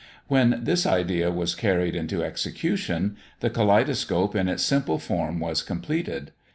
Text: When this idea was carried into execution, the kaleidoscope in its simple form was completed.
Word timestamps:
When 0.27 0.61
this 0.63 0.87
idea 0.87 1.29
was 1.29 1.53
carried 1.53 1.93
into 1.95 2.23
execution, 2.23 3.17
the 3.39 3.51
kaleidoscope 3.51 4.35
in 4.35 4.49
its 4.49 4.63
simple 4.63 4.97
form 4.97 5.39
was 5.39 5.61
completed. 5.61 6.31